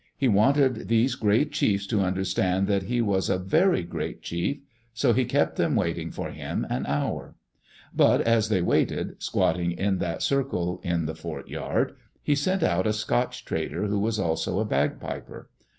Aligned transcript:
He 0.17 0.27
wanted 0.27 0.87
diese 0.87 1.13
great 1.13 1.51
chiefs 1.51 1.85
to 1.85 2.01
understand 2.01 2.67
diat 2.67 2.81
he 2.85 3.01
was 3.01 3.29
a 3.29 3.37
very 3.37 3.83
great 3.83 4.23
chief— 4.23 4.57
so 4.95 5.13
he 5.13 5.25
kept 5.25 5.57
them 5.57 5.75
waiting 5.75 6.09
for 6.09 6.31
him 6.31 6.65
an 6.71 6.87
hour. 6.87 7.35
But 7.95 8.21
as 8.21 8.49
they 8.49 8.63
waited, 8.63 9.21
squatting 9.21 9.73
in 9.73 9.99
that 9.99 10.23
circle 10.23 10.81
in 10.83 11.05
the 11.05 11.13
fort 11.13 11.49
yard, 11.49 11.95
he 12.23 12.33
sent 12.33 12.63
out 12.63 12.87
a 12.87 12.93
Scotch 12.93 13.45
trader, 13.45 13.85
who 13.85 13.99
was 13.99 14.17
also 14.17 14.59
a 14.59 14.65
bagpiper. 14.65 15.51